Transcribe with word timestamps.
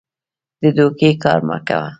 د 0.61 0.63
دوکې 0.77 1.09
کار 1.23 1.39
مه 1.47 1.57
کوه. 1.67 1.87